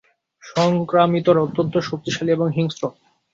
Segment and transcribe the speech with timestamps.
[0.43, 2.83] সংক্রামিতরা অত্যন্ত শক্তিশালী এবং হিংস্র।